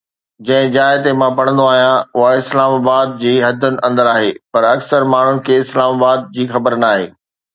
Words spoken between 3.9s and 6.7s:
آهي، پر اڪثر ماڻهن کي اسلام آباد جي